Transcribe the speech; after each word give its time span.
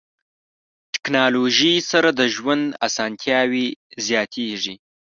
ټکنالوژي 0.93 1.73
سره 1.91 2.09
د 2.19 2.21
ژوند 2.35 2.65
اسانتیاوې 2.87 3.67
زیاتیږي. 4.07 4.75